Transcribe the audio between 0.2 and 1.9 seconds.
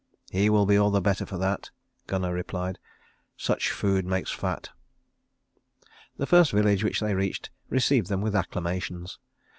"He will be all the better for that,"